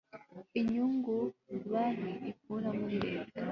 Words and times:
inyungu 0.59 1.17
banki 1.71 2.13
ikura 2.31 2.69
muri 2.79 2.97
reta 3.07 3.39